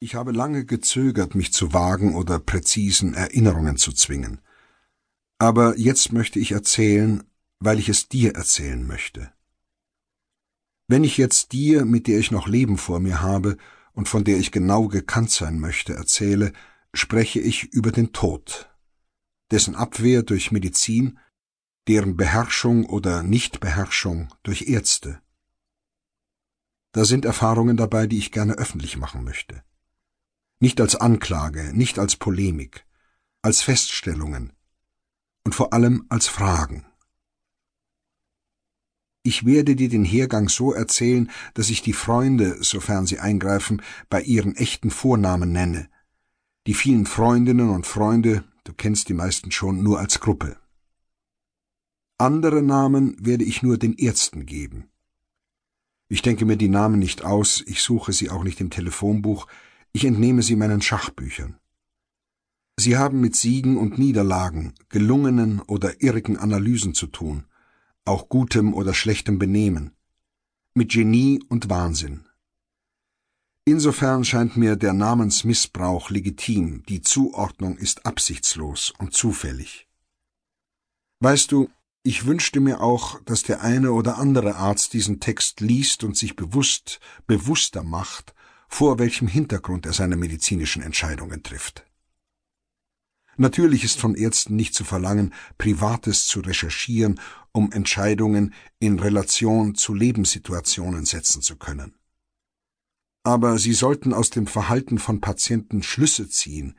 [0.00, 4.40] Ich habe lange gezögert, mich zu wagen oder präzisen Erinnerungen zu zwingen.
[5.38, 7.24] Aber jetzt möchte ich erzählen,
[7.58, 9.32] weil ich es dir erzählen möchte.
[10.86, 13.56] Wenn ich jetzt dir, mit der ich noch Leben vor mir habe
[13.92, 16.52] und von der ich genau gekannt sein möchte, erzähle,
[16.94, 18.70] spreche ich über den Tod,
[19.50, 21.18] dessen Abwehr durch Medizin,
[21.88, 25.20] deren Beherrschung oder Nichtbeherrschung durch Ärzte.
[26.92, 29.62] Da sind Erfahrungen dabei, die ich gerne öffentlich machen möchte
[30.60, 32.86] nicht als Anklage, nicht als Polemik,
[33.42, 34.52] als Feststellungen
[35.44, 36.84] und vor allem als Fragen.
[39.22, 44.22] Ich werde dir den Hergang so erzählen, dass ich die Freunde, sofern sie eingreifen, bei
[44.22, 45.90] ihren echten Vornamen nenne,
[46.66, 50.56] die vielen Freundinnen und Freunde, du kennst die meisten schon, nur als Gruppe.
[52.16, 54.90] Andere Namen werde ich nur den Ärzten geben.
[56.08, 59.46] Ich denke mir die Namen nicht aus, ich suche sie auch nicht im Telefonbuch,
[59.92, 61.58] ich entnehme sie meinen Schachbüchern.
[62.76, 67.44] Sie haben mit Siegen und Niederlagen, gelungenen oder irrigen Analysen zu tun,
[68.04, 69.90] auch gutem oder schlechtem Benehmen,
[70.74, 72.24] mit Genie und Wahnsinn.
[73.64, 79.88] Insofern scheint mir der Namensmissbrauch legitim, die Zuordnung ist absichtslos und zufällig.
[81.20, 81.68] Weißt du,
[82.02, 86.36] ich wünschte mir auch, dass der eine oder andere Arzt diesen Text liest und sich
[86.36, 88.34] bewusst, bewusster macht,
[88.68, 91.84] vor welchem Hintergrund er seine medizinischen Entscheidungen trifft.
[93.36, 97.20] Natürlich ist von Ärzten nicht zu verlangen, Privates zu recherchieren,
[97.52, 101.94] um Entscheidungen in Relation zu Lebenssituationen setzen zu können.
[103.22, 106.76] Aber sie sollten aus dem Verhalten von Patienten Schlüsse ziehen,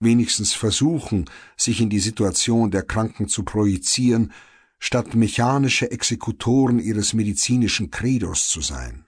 [0.00, 4.32] wenigstens versuchen, sich in die Situation der Kranken zu projizieren,
[4.78, 9.04] statt mechanische Exekutoren ihres medizinischen Credos zu sein.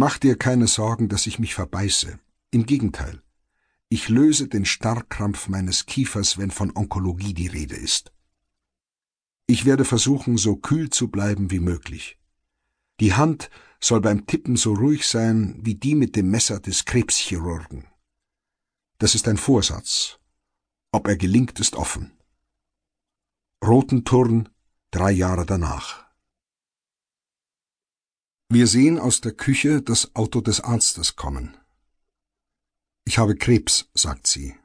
[0.00, 2.20] Mach dir keine Sorgen, dass ich mich verbeiße.
[2.52, 3.20] Im Gegenteil.
[3.88, 8.12] Ich löse den Starrkrampf meines Kiefers, wenn von Onkologie die Rede ist.
[9.48, 12.16] Ich werde versuchen, so kühl zu bleiben wie möglich.
[13.00, 13.50] Die Hand
[13.80, 17.84] soll beim Tippen so ruhig sein wie die mit dem Messer des Krebschirurgen.
[18.98, 20.20] Das ist ein Vorsatz.
[20.92, 22.12] Ob er gelingt, ist offen.
[23.66, 24.48] Rotenturn,
[24.92, 26.07] drei Jahre danach.
[28.50, 31.54] Wir sehen aus der Küche das Auto des Arztes kommen.
[33.04, 34.56] Ich habe Krebs, sagt sie.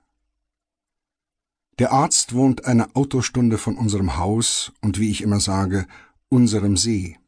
[1.80, 5.86] Der Arzt wohnt eine Autostunde von unserem Haus und wie ich immer sage,
[6.30, 7.20] unserem See.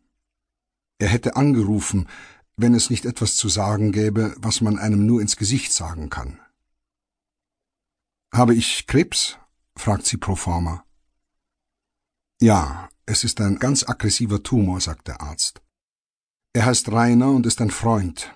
[0.98, 2.08] Er hätte angerufen,
[2.56, 6.40] wenn es nicht etwas zu sagen gäbe, was man einem nur ins Gesicht sagen kann.
[8.34, 9.38] Habe ich Krebs?
[9.76, 10.86] fragt sie pro forma.
[12.40, 15.62] Ja, es ist ein ganz aggressiver Tumor, sagt der Arzt.
[16.56, 18.34] Er heißt Rainer und ist ein Freund.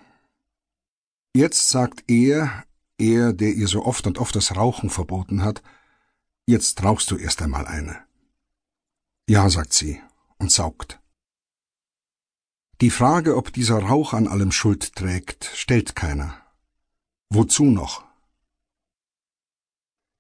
[1.33, 2.65] Jetzt sagt er,
[2.97, 5.63] er, der ihr so oft und oft das Rauchen verboten hat,
[6.45, 7.97] jetzt rauchst du erst einmal eine.
[9.29, 10.01] Ja, sagt sie
[10.37, 10.99] und saugt.
[12.81, 16.35] Die Frage, ob dieser Rauch an allem Schuld trägt, stellt keiner.
[17.29, 18.03] Wozu noch?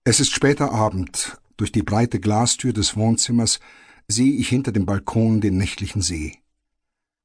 [0.05, 1.37] Es ist später Abend.
[1.57, 3.59] Durch die breite Glastür des Wohnzimmers
[4.07, 6.39] sehe ich hinter dem Balkon den nächtlichen See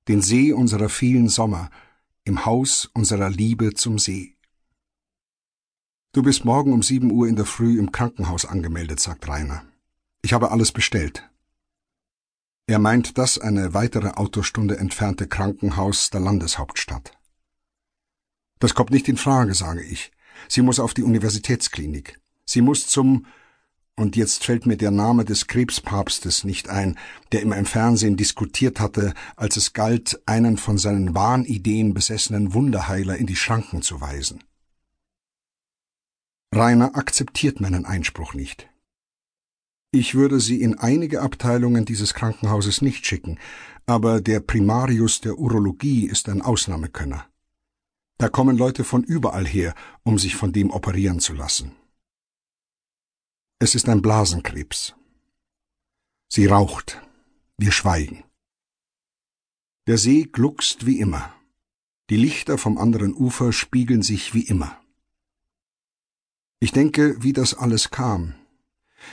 [0.08, 1.70] den See unserer vielen Sommer,
[2.24, 4.36] im Haus unserer Liebe zum See.
[6.12, 9.64] Du bist morgen um sieben Uhr in der Früh im Krankenhaus angemeldet, sagt Rainer.
[10.22, 11.28] Ich habe alles bestellt.
[12.66, 17.18] Er meint das eine weitere Autostunde entfernte Krankenhaus der Landeshauptstadt.
[18.58, 20.12] Das kommt nicht in Frage, sage ich.
[20.48, 22.20] Sie muss auf die Universitätsklinik.
[22.46, 23.26] Sie muss zum
[23.96, 26.98] und jetzt fällt mir der Name des Krebspapstes nicht ein,
[27.32, 33.16] der immer im Fernsehen diskutiert hatte, als es galt, einen von seinen Wahnideen besessenen Wunderheiler
[33.16, 34.42] in die Schranken zu weisen.
[36.52, 38.68] Rainer akzeptiert meinen Einspruch nicht.
[39.92, 43.38] Ich würde sie in einige Abteilungen dieses Krankenhauses nicht schicken,
[43.86, 47.26] aber der Primarius der Urologie ist ein Ausnahmekönner.
[48.18, 51.72] Da kommen Leute von überall her, um sich von dem operieren zu lassen.
[53.64, 54.94] Es ist ein Blasenkrebs.
[56.28, 57.00] Sie raucht.
[57.56, 58.22] Wir schweigen.
[59.86, 61.32] Der See gluckst wie immer.
[62.10, 64.78] Die Lichter vom anderen Ufer spiegeln sich wie immer.
[66.60, 68.34] Ich denke, wie das alles kam.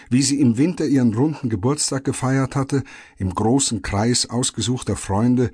[0.10, 2.84] Wie sie im Winter ihren runden Geburtstag gefeiert hatte,
[3.16, 5.52] im großen Kreis ausgesuchter Freunde,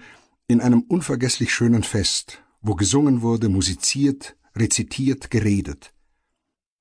[0.47, 5.93] in einem unvergesslich schönen Fest, wo gesungen wurde, musiziert, rezitiert, geredet.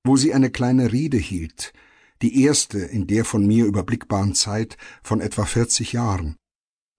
[0.03, 1.73] Wo sie eine kleine Rede hielt,
[2.21, 6.35] die erste in der von mir überblickbaren Zeit von etwa vierzig Jahren.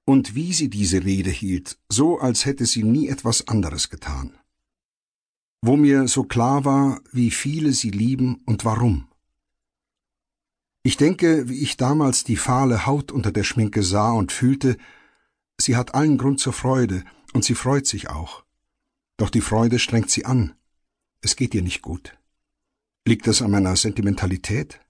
[0.04, 4.38] Und wie sie diese Rede hielt, so als hätte sie nie etwas anderes getan.
[5.62, 9.08] wo mir so klar war, wie viele sie lieben und warum.
[10.82, 14.76] Ich denke, wie ich damals die fahle Haut unter der Schminke sah und fühlte,
[15.60, 17.04] sie hat allen Grund zur Freude,
[17.34, 18.44] und sie freut sich auch.
[19.18, 20.54] Doch die Freude strengt sie an.
[21.20, 22.16] Es geht ihr nicht gut.
[23.06, 24.80] Liegt das an meiner Sentimentalität?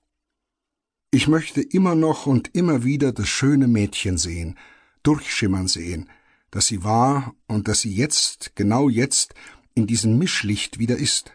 [1.10, 4.58] Ich möchte immer noch und immer wieder das schöne Mädchen sehen,
[5.02, 6.10] durchschimmern sehen,
[6.50, 9.34] dass sie war und dass sie jetzt, genau jetzt,
[9.74, 11.32] in diesem Mischlicht wieder ist.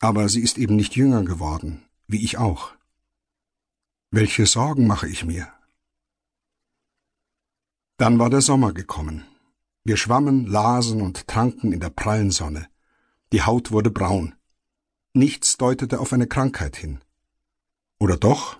[0.00, 2.72] Aber sie ist eben nicht jünger geworden, wie ich auch.
[4.10, 5.50] Welche Sorgen mache ich mir?
[7.96, 9.24] Dann war der Sommer gekommen.
[9.84, 12.68] Wir schwammen, lasen und tranken in der prallen Sonne.
[13.32, 14.34] Die Haut wurde braun.
[15.14, 17.00] Nichts deutete auf eine Krankheit hin.
[18.00, 18.58] Oder doch?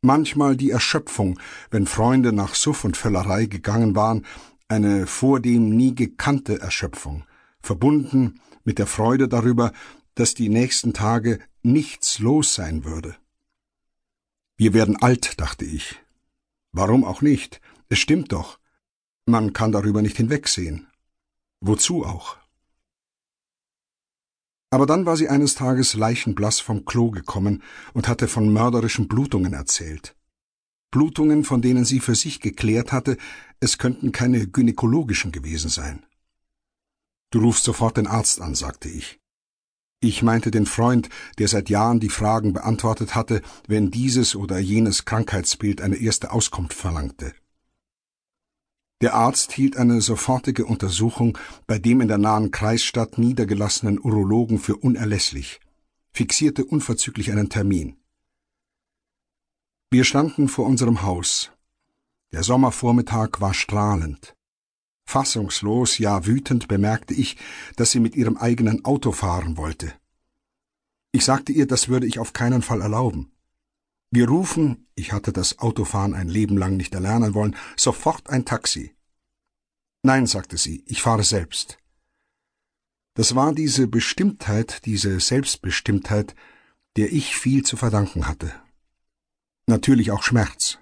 [0.00, 1.38] Manchmal die Erschöpfung,
[1.70, 4.24] wenn Freunde nach Suff und Völlerei gegangen waren,
[4.68, 7.24] eine vordem nie gekannte Erschöpfung,
[7.60, 9.72] verbunden mit der Freude darüber,
[10.14, 13.16] dass die nächsten Tage nichts los sein würde.
[14.56, 16.00] Wir werden alt, dachte ich.
[16.72, 17.60] Warum auch nicht?
[17.88, 18.58] Es stimmt doch.
[19.26, 20.86] Man kann darüber nicht hinwegsehen.
[21.60, 22.39] Wozu auch?
[24.70, 27.62] Aber dann war sie eines Tages leichenblass vom Klo gekommen
[27.92, 30.14] und hatte von mörderischen Blutungen erzählt.
[30.92, 33.16] Blutungen, von denen sie für sich geklärt hatte,
[33.58, 36.04] es könnten keine gynäkologischen gewesen sein.
[37.30, 39.20] Du rufst sofort den Arzt an, sagte ich.
[40.00, 45.04] Ich meinte den Freund, der seit Jahren die Fragen beantwortet hatte, wenn dieses oder jenes
[45.04, 47.34] Krankheitsbild eine erste Auskunft verlangte.
[49.00, 54.76] Der Arzt hielt eine sofortige Untersuchung bei dem in der nahen Kreisstadt niedergelassenen Urologen für
[54.76, 55.60] unerlässlich,
[56.12, 57.96] fixierte unverzüglich einen Termin.
[59.90, 61.50] Wir standen vor unserem Haus.
[62.32, 64.36] Der Sommervormittag war strahlend.
[65.04, 67.36] Fassungslos, ja wütend bemerkte ich,
[67.76, 69.92] dass sie mit ihrem eigenen Auto fahren wollte.
[71.10, 73.32] Ich sagte ihr, das würde ich auf keinen Fall erlauben.
[74.12, 78.96] Wir rufen, ich hatte das Autofahren ein Leben lang nicht erlernen wollen, sofort ein Taxi.
[80.02, 81.78] Nein, sagte sie, ich fahre selbst.
[83.14, 86.34] Das war diese Bestimmtheit, diese Selbstbestimmtheit,
[86.96, 88.52] der ich viel zu verdanken hatte.
[89.66, 90.78] Natürlich auch Schmerz.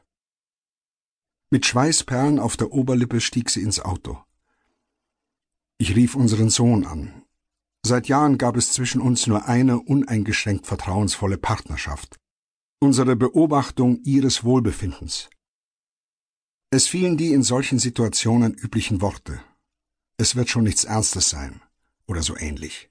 [1.50, 4.22] Mit Schweißperlen auf der Oberlippe stieg sie ins Auto.
[5.76, 7.25] Ich rief unseren Sohn an.
[7.84, 12.17] Seit Jahren gab es zwischen uns nur eine uneingeschränkt vertrauensvolle Partnerschaft
[12.80, 15.28] unsere Beobachtung ihres Wohlbefindens.
[16.70, 19.40] Es fielen die in solchen Situationen üblichen Worte.
[20.16, 21.60] Es wird schon nichts Ernstes sein,
[22.06, 22.90] oder so ähnlich.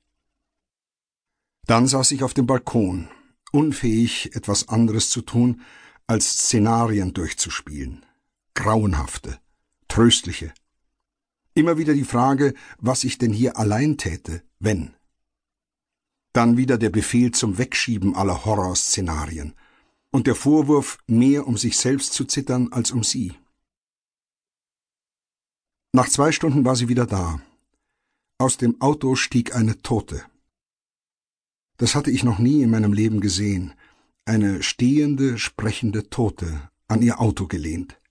[1.65, 3.09] Dann saß ich auf dem Balkon,
[3.51, 5.61] unfähig, etwas anderes zu tun,
[6.05, 8.05] als Szenarien durchzuspielen.
[8.55, 9.39] Grauenhafte,
[9.87, 10.53] tröstliche.
[11.53, 14.95] Immer wieder die Frage, was ich denn hier allein täte, wenn.
[16.33, 19.55] Dann wieder der Befehl zum Wegschieben aller Horrorszenarien,
[20.17, 23.33] und der Vorwurf, mehr um sich selbst zu zittern als um sie.
[25.93, 27.39] Nach zwei Stunden war sie wieder da.
[28.39, 30.25] Aus dem Auto stieg eine Tote.
[31.77, 33.75] Das hatte ich noch nie in meinem Leben gesehen.
[34.25, 38.01] Eine stehende, sprechende Tote, an ihr Auto gelehnt.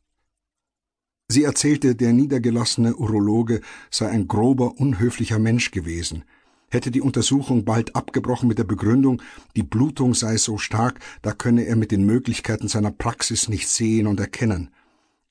[1.26, 6.23] Sie erzählte, der niedergelassene Urologe sei ein grober, unhöflicher Mensch gewesen,
[6.70, 9.23] hätte die Untersuchung bald abgebrochen mit der Begründung,
[9.54, 14.06] die Blutung sei so stark, da könne er mit den Möglichkeiten seiner Praxis nicht sehen
[14.06, 14.70] und erkennen.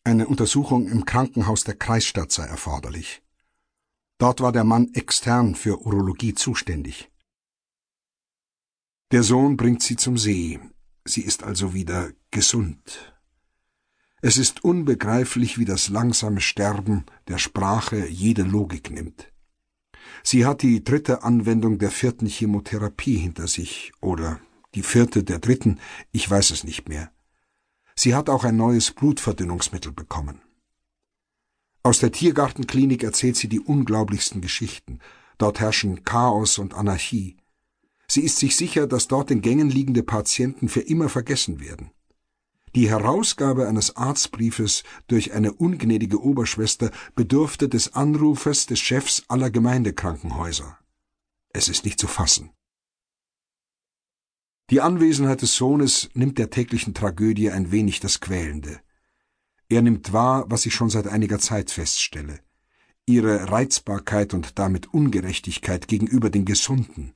[0.04, 3.22] Eine Untersuchung im Krankenhaus der Kreisstadt sei erforderlich.
[4.18, 7.12] Dort war der Mann extern für Urologie zuständig.
[9.12, 10.60] Der Sohn bringt sie zum See.
[11.04, 13.14] Sie ist also wieder gesund.
[14.22, 19.32] Es ist unbegreiflich, wie das langsame Sterben der Sprache jede Logik nimmt.
[20.24, 24.40] Sie hat die dritte Anwendung der vierten Chemotherapie hinter sich, oder
[24.74, 25.80] die vierte der dritten,
[26.12, 27.12] ich weiß es nicht mehr.
[27.96, 30.42] Sie hat auch ein neues Blutverdünnungsmittel bekommen.
[31.84, 35.00] Aus der Tiergartenklinik erzählt sie die unglaublichsten Geschichten.
[35.38, 37.38] Dort herrschen Chaos und Anarchie.
[38.08, 41.92] Sie ist sich sicher, dass dort in Gängen liegende Patienten für immer vergessen werden.
[42.76, 50.78] Die Herausgabe eines Arztbriefes durch eine ungnädige Oberschwester bedurfte des Anrufes des Chefs aller Gemeindekrankenhäuser.
[51.54, 52.52] Es ist nicht zu fassen.
[54.70, 58.82] Die Anwesenheit des Sohnes nimmt der täglichen Tragödie ein wenig das Quälende.
[59.70, 62.42] Er nimmt wahr, was ich schon seit einiger Zeit feststelle.
[63.06, 67.14] Ihre Reizbarkeit und damit Ungerechtigkeit gegenüber den Gesunden.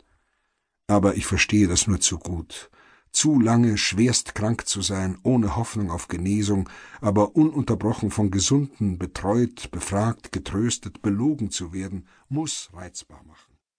[0.87, 2.71] Aber ich verstehe das nur zu gut
[3.11, 6.69] zu lange schwerst krank zu sein, ohne Hoffnung auf Genesung,
[7.01, 13.48] aber ununterbrochen von Gesunden betreut, befragt, getröstet, belogen zu werden, muss reizbar machen.